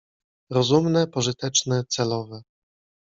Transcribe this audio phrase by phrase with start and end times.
[0.49, 2.41] Rozumne, pożyteczne— celowe.